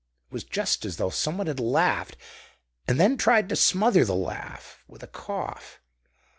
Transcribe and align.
It 0.25 0.33
was 0.33 0.43
just 0.43 0.83
as 0.83 0.97
though 0.97 1.11
someone 1.11 1.45
had 1.45 1.59
laughed 1.59 2.17
and 2.87 2.99
then 2.99 3.17
tried 3.17 3.49
to 3.49 3.55
smother 3.55 4.03
the 4.03 4.15
laugh 4.15 4.83
with 4.87 5.03
a 5.03 5.07
cough. 5.07 5.79